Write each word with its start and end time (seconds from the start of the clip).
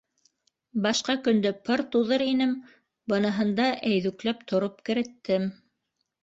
Башҡа 0.85 1.13
көндө 1.27 1.51
пыр 1.69 1.83
туҙыр 1.95 2.23
инем, 2.29 2.55
быныһында 3.13 3.69
әйҙүкләп 3.91 4.43
тороп 4.53 4.83
кереттем. 4.91 5.47